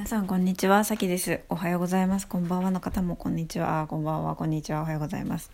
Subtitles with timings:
[0.00, 1.40] 皆さんこんにちは、さきです。
[1.50, 2.26] おはようございます。
[2.26, 3.86] こんばんはの方もこんにちは。
[3.86, 4.80] こんばんは、こんにちは。
[4.80, 5.50] おはようございます。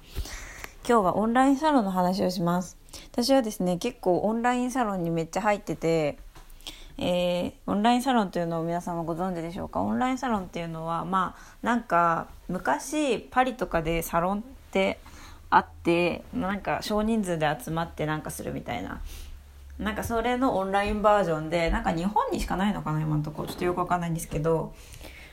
[0.89, 2.79] 今日はオンラインサロンの話をします。
[3.11, 6.19] 私はですね、結構オンラインサロンにめっちゃ入ってて、
[6.97, 9.83] えー、オンラインサロンというのを皆さんはご存知でしょうか？
[9.83, 15.01] オンラインサロンっていうのはまあなんか昔パリとかでサロンって
[15.51, 19.01] あってなんか少人数で集まってなんかするみたいな
[19.79, 23.49] なんかそれのオンラインバージョンでなんか日本にしかないのかな今のところ。
[23.49, 24.75] ちょっとよくわかんないんですけど、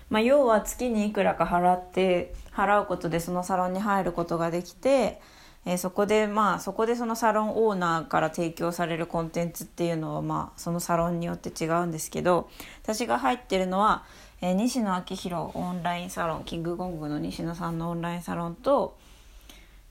[0.09, 5.21] まあ、要は月にいくらか払って払うことでそのサロンに入ることができて、
[5.65, 12.49] えー、そこでまあそこでそのサロンオーナーから提供されるコンテンツっていうのはまあそのサロンによって違うんですけど
[12.83, 14.03] 私が入ってるのは、
[14.41, 18.97] えー、西野昭弘オンラインサロンキングコングの西野さんのオンラインサロンと、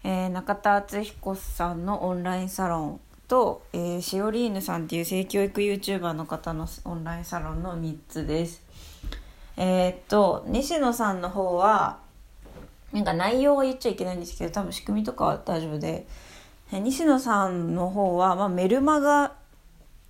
[0.05, 3.01] えー、中田敦彦さんのオンラインサロン
[3.33, 8.61] と、えー、シオリーヌさんっていう性教育 YouTuber の方のオンラインサロンの3つです。
[9.57, 11.97] えー、っと、西野さんの方は、
[12.93, 16.07] なんか内容は言っちゃいけないんですけど、多分仕組みとかは大丈夫で、
[16.75, 19.33] え、西野さんの方は、まあ、メルマガ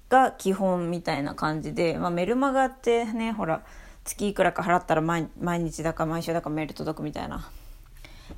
[0.09, 3.63] が基本みたいな感じで、まあ、メルマガってね、ほら、
[4.03, 7.49] 月いくらか払ったら毎毎日だか毎週だかメール届くみたいな。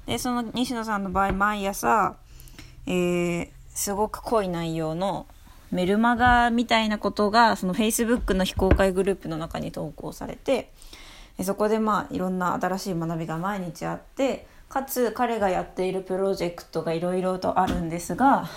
[0.05, 2.17] で、その西野さんの場合、毎朝、
[2.87, 5.27] えー、すごく濃い内容の
[5.71, 10.71] メルマガみたいなことがその Facebook の非公開グループの中に投稿されて
[11.43, 18.49] そこでまあいろんな新しい学びが毎日あってかつ彼がやっているプロジェクトがいろいろとあるんですが、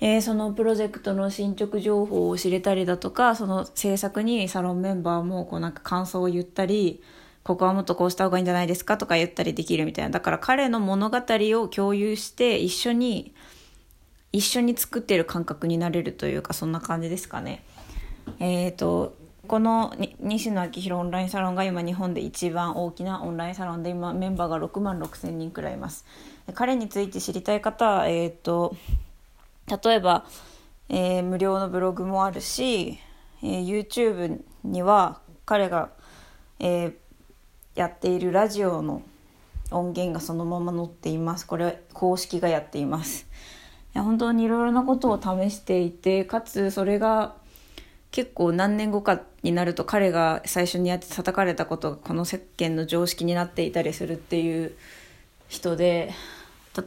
[0.00, 7.02] えー、そのプロジェクトの進捗情報を知れたりだとかその制作にサロンメンバーもこうなんか感想を言ったり
[7.42, 10.10] ここはもっとこうした方がいいんじゃないですかとか言ったりできるみたいな。
[10.10, 13.34] だから彼の物語を共有して一緒に
[14.32, 17.64] 一緒に作ってる感覚になれるというかそんな感じですかね。
[18.38, 19.16] え、ー、と
[19.48, 26.04] この西野昭弘オンラインサロンが今日本で一番大きなオンラインサロンで今メンバーが6万6千人くらいいます。
[26.54, 28.76] 彼について知りたい方は、え、ー、と
[29.84, 30.24] 例えば、
[30.88, 32.98] えー、無料のブログもあるし、
[33.42, 35.90] えー、YouTube には彼が、
[36.60, 36.94] えー、
[37.74, 39.02] やっているラジオの
[39.72, 41.46] 音源がそのまま載っています。
[41.46, 43.26] これは公式がやっています。
[43.94, 47.34] や本当にいろいろなことを試していてかつそれが
[48.10, 54.72] 結構何年後かになると彼が最初にやって叩かれたことがこの世間の常識になっていたりするっていう
[55.48, 56.12] 人で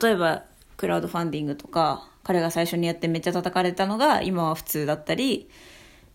[0.02, 0.44] 例えば
[0.78, 5.50] クラウドファンディングとか彼が最初にやってめっちゃ叩かれたのが今は普通だったり、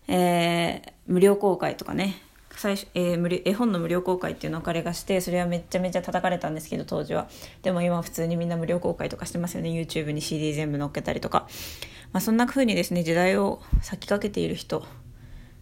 [0.07, 2.21] えー、無料公開とかね
[2.55, 7.29] 最初、えー、無絵本の無料公開っていうのを彼がしてそれはめちゃめちゃ叩かれたんですけど当時は。
[7.61, 9.69] でも今は普通にみんな無料公開とかしてますよね。
[9.69, 11.47] YouTube に CD 全部載っけたりとか、
[12.11, 14.85] まあ、そんな風にですね時代を先駆けている人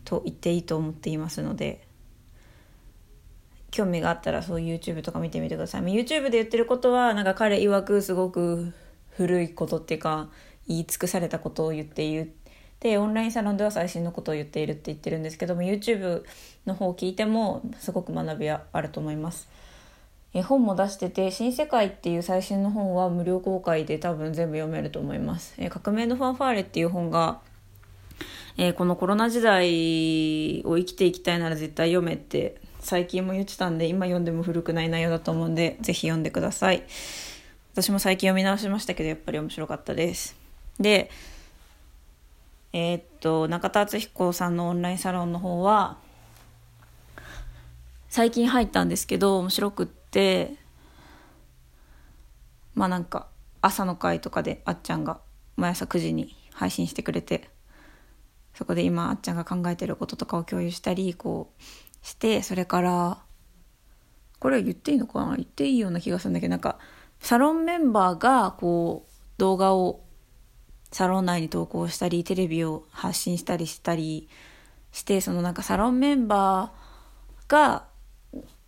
[0.06, 1.86] と言っていいと思っていますので
[3.72, 5.82] 興味があったらそう YouTube とか見てみてください。
[5.84, 8.74] YouTube で言ってることはなんか彼曰くすごく
[9.10, 10.30] 古いことっていうか
[10.68, 12.34] 言い尽くされたことを言っている
[12.80, 16.24] でオンラインサロンでは最新のことを言っているって言ってるんですけども YouTube
[16.66, 19.50] の方を聞いてもすごく学びはあると思います。
[20.34, 25.56] 絵本も出してて「新世界」っていう最新の本は無料公開で多分全部読めると思います。
[25.58, 27.40] え革命のファンファーレっていう本が、
[28.58, 36.84] えー、このコロナ時代を生きていきたいなら絶対読めって最近も言ってたんで今読んでも古くない内容だと思うんでぜひ読んでください。
[37.74, 40.36] 私も最近読み直しましたけどやっぱり面白かったです。
[40.80, 41.10] で
[42.74, 45.98] えー、っと中田敦彦さんのオンラインサロンの方は
[48.10, 50.56] 最近入ったんですけど面白くって
[52.76, 53.28] まあなんか
[53.62, 55.20] 朝の会とかであっちゃんが
[55.56, 57.50] 毎朝9時に配信してくれて
[58.54, 61.64] そこで今あっちゃんが考えてることとかを共有したりこう
[62.06, 63.18] してそれから
[64.40, 65.36] これは言っていいのかな？
[65.36, 66.78] 言っていいような気がするんだけどなんか
[67.20, 70.02] サロンメンバーがこう動画を
[70.92, 74.30] サロン内に投稿したりテレビを発信したりしたり
[74.92, 77.86] してそのなんかサロンメンバーが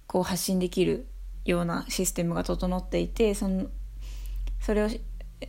[0.07, 1.07] こう発信できる
[1.45, 3.67] ようなシステムが整っていてその
[4.59, 4.89] それを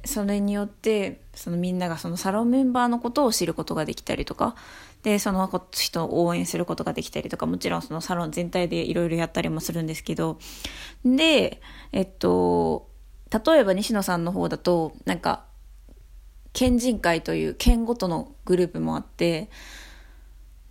[0.04, 4.54] それによってそのみんながそのサロンメンバーのことを知ることができたりとか
[5.02, 10.38] でその人を応援することができたりとかもちろんそのサロン全体でいろいろやったりもするんですけど
[11.04, 11.60] で
[11.92, 12.88] えっと
[13.32, 15.44] 例えば西野さんの方だとなんか
[16.52, 19.48] 県人会という県ごとのグループもあって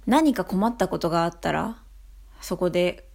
[0.06, 1.78] 何か困ったことがあったら
[2.42, 3.08] そこで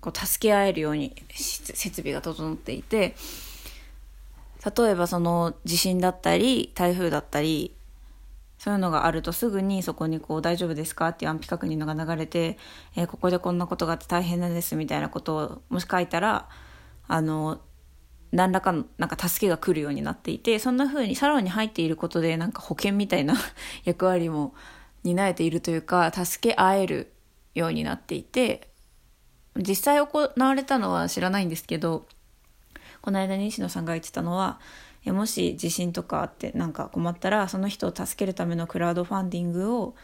[0.00, 3.14] こう助け合えるように設備が整っていて
[4.76, 7.74] 例えばその地震だったり台風だったり
[8.58, 12.58] そういうのがあるとすぐにそこにこう大丈夫ですかっていう安否確認のが流れて、
[12.96, 16.48] えー、ここでこんなことがあって大変なんですみたいなことをもし書いたら
[17.06, 17.60] あの
[18.32, 23.34] 何らかのなんか助けが来るようになっていてそんな風にサロンに入っていることでなんか保険みたいな
[23.84, 24.54] 役割も
[25.04, 27.12] 担えているというか助け合える
[27.54, 28.68] ようになっていて
[29.56, 32.06] 実際行われたのは知らないんですけど
[33.00, 34.60] この間西野さんが言ってたのは
[35.06, 39.94] もし地震とかあってなんか困ったらその人を助けるためのクラウドファンディングを、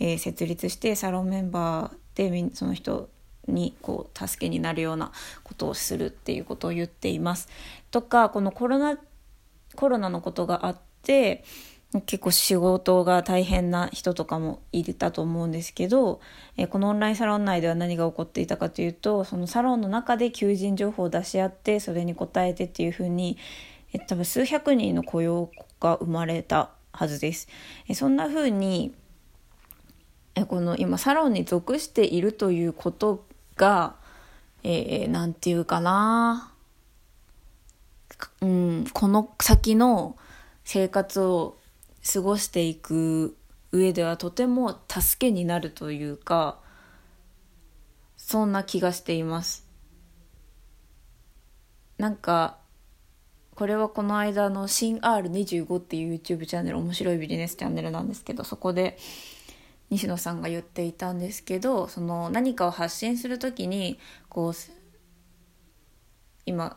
[0.00, 3.10] え、設立してサロンメンバーでその人
[3.48, 5.12] にこう助けになるような
[5.42, 7.48] ことをするっていうことを言っています。
[7.90, 8.98] とかこのコロナ
[9.74, 11.44] コロナのことがあって
[12.04, 16.20] 結構仕事が大変な人とかもいたと思うんですけど、
[16.58, 23.38] えこのオンラインサロン内では何が起こっていたかというとそのサロンの中で求人情報を出し合ってそれに応えてっていうふうに
[23.94, 27.48] え多分数百人の雇用が生まれたはずです。
[27.88, 28.92] えそんな風に
[30.34, 33.24] えこの今サロンに属しているということ
[33.58, 33.96] が
[34.62, 36.52] えー、なんていうかな。
[38.40, 40.16] うん、この先の
[40.64, 41.56] 生活を
[42.12, 43.36] 過ごしていく
[43.70, 46.58] 上ではとても助けになるというか
[48.16, 49.66] そんな気がしています。
[51.96, 52.58] なんか
[53.54, 58.98] これはこの間の新 R25 っていう YouTube チャンネル面白いビジネスチャンネルなんですけどそこで
[59.90, 63.98] 西野さんが言っていたんですけどその何かを発信する時に
[64.28, 64.52] こう
[66.44, 66.76] 今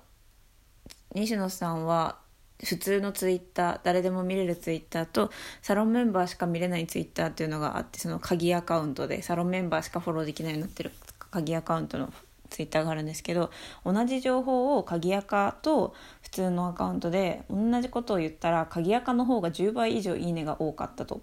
[1.13, 2.17] 西野さんは
[2.63, 5.31] 普通のツイッター誰でも見れるツイッターと
[5.61, 10.91] サロンメンバーしか見れないツイッターっていうのがあってその鍵アカウントでサロンメンバーしかフォローできないようになってる
[11.31, 12.13] 鍵アカウントの
[12.49, 13.49] ツイッターがあるんですけど
[13.83, 21.21] 同じ情報を鍵アカと普通のアカウントで同じことを言ったら鍵アカの方が10倍以上いいねが多かったと。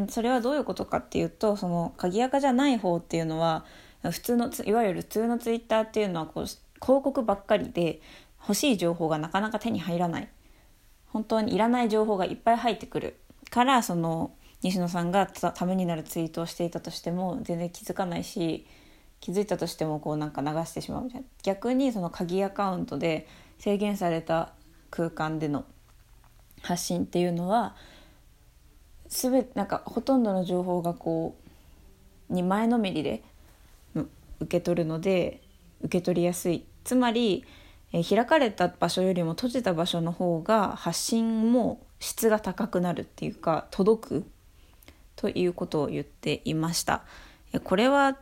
[0.00, 3.64] でそれはどういうことかっていうとその鍵アカじゃない方っていうのは
[4.02, 8.00] 普通のいわゆる普通のツイッターっていうのはこう広告ばっかりで
[8.40, 10.28] 欲しい情報がなかなか手に入らない。
[11.06, 13.16] 本当にいらない情報がいっぱい入ってくる。
[13.50, 14.32] からその
[14.62, 18.66] 西野さんがためになるツイートをしていたとしても全然気づかないし
[19.20, 21.26] 気づいたとしてもこうなんか流してしまうみたいな。
[21.44, 24.52] 逆にその鍵アカウントで制限された
[24.90, 25.64] 空間での
[26.62, 27.76] 発信っていうのは
[29.14, 31.36] 全てなんかほとんどの情報がこ
[32.30, 33.22] うに前のめりで
[33.94, 34.06] 受
[34.48, 35.40] け取るので
[35.82, 37.44] 受け取りやすいつまり、
[37.92, 44.24] え開かれた場所よりも閉じた場所の方が発信も質が高くなるっていうか届く
[45.16, 47.04] ということを言っていました。
[47.62, 48.18] これは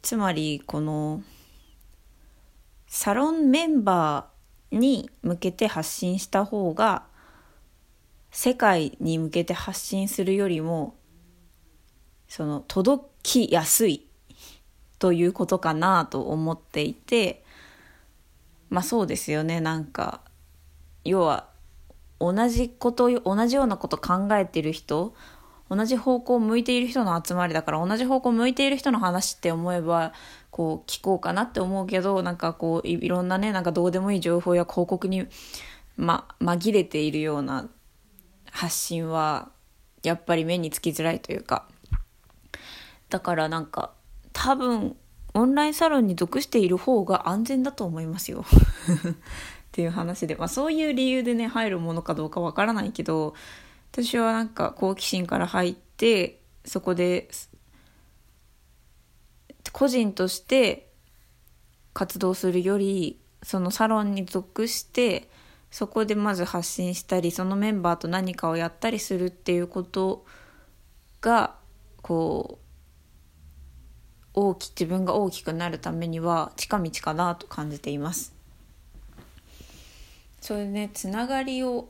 [0.00, 1.22] つまりこの
[2.86, 7.02] サロンメンバーに向けて発信した方が
[8.36, 10.96] 世界に向けて発信するよりも
[12.26, 14.04] その届きやすい
[14.98, 17.44] ということかなと思っていて
[18.70, 19.60] まあそうですよね。
[19.60, 20.20] なんか
[21.04, 21.46] 要は
[22.18, 25.14] 同じこと同じようなこと考えてる人
[25.70, 30.12] 同じ方向を向いている人の集まりだから同じ方向を向いている人の話って思えば
[30.50, 35.28] こう聞こうかなって思うけどなんかこういろんなねなんかどうでもいい情報や広告に、
[35.96, 37.68] ま、紛れているような
[38.54, 39.50] 発信は
[40.04, 41.66] やっぱり目につきづらいというか。
[43.10, 43.92] だからなんか
[44.32, 44.96] 多分
[45.34, 48.44] オンラインサロンに属している方が安全だと思いますよ。
[48.46, 49.14] っ
[49.72, 53.34] ていう話で、まあ、そういう理由でね入るものかどうかわからないけど
[53.90, 57.28] 私はなんか好奇心から入ってそこで
[59.72, 60.92] 個人として
[61.92, 65.28] 活動するよりそのサロンに属して
[65.74, 70.24] そこでまず発信したりそのメンバーと何かをやったりするっていうこと
[71.20, 71.56] が
[72.00, 72.60] こ
[74.36, 78.32] う大き自分が大きくなるためには近道かなと感じています。
[80.40, 81.88] それでねつながりを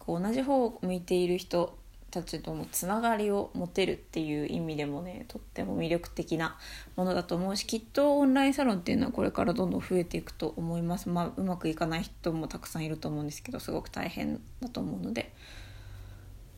[0.00, 1.78] こう同じ方を向いている人
[2.16, 6.56] たちともつながりを持てるっていう意味でもねとっても魅力的な
[6.96, 11.10] ものだと思うしきっとオンラインサロンっていうのはこれからどんどん増えていくと思います。
[11.10, 15.34] まあうまくいかない人もたくさんいると思うんですけどすごく大変だと思うので。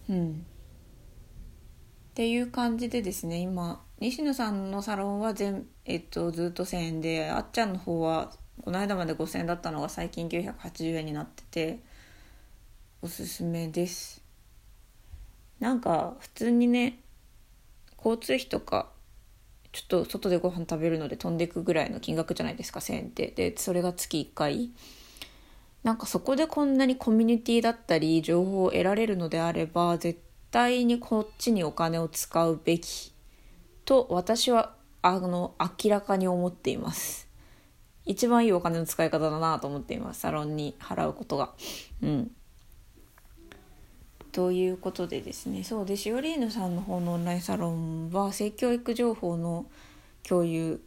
[0.09, 0.47] うん。
[2.11, 8.33] っていう感じでですね今西野さんのサロンは全、えっと、ずっと1000円であっちゃんの方は
[8.65, 11.81] この間まで5000円だったのが最近980円になってて
[13.03, 14.28] おすすめです。
[15.61, 17.00] なんか普通にね
[17.97, 18.91] 交通費とか
[19.73, 23.29] ちょっと外でご飯食べるので飛んでいくぐらいの金額じゃないですか1000円って。
[23.29, 24.71] でそれが月1回。
[25.83, 33.12] なんかそこでこんなにコミュニティだったり情報を得られるのであれば絶対にこっちにお金を使うべき
[33.85, 37.29] と私はあの明らかに思っています。
[38.05, 41.53] 一番いいお金の使い方だなと思っていますサロンに払うことが。
[42.03, 42.31] うん。
[44.38, 49.66] ということでですねそうでしおりーぬさんの方のオンラインサロンは性教育情報の
[50.23, 50.80] 共有。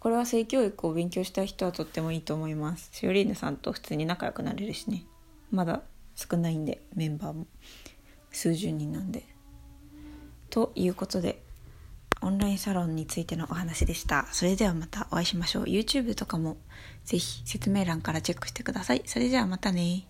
[0.00, 2.90] これは性教育を勉強したい人はとってもいいと思います。
[2.92, 5.06] しおりーぬさんと普通に仲良くなれるしね。
[5.50, 5.80] まだ
[6.14, 7.46] 少ないんでメンバーも。
[8.30, 9.24] 数十人なんで。
[10.50, 11.40] ということで
[12.20, 14.26] オンラインサロンについてのお話でした。
[14.30, 15.64] それではまたお会いしましょう。
[15.64, 16.58] YouTube とかも
[17.06, 19.02] ぜひ説明欄からチェックしてください。
[19.06, 20.04] それではまたね。